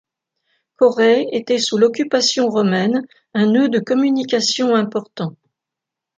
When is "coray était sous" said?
0.77-1.77